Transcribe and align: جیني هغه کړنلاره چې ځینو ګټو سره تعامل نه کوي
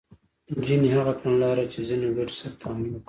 جیني 0.65 0.89
هغه 0.97 1.13
کړنلاره 1.19 1.63
چې 1.71 1.79
ځینو 1.87 2.07
ګټو 2.17 2.33
سره 2.39 2.53
تعامل 2.61 2.87
نه 2.93 2.97
کوي 2.97 2.99